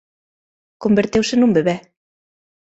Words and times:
Converteuse 0.83 1.33
nun 1.37 1.51
bebé. 1.57 1.75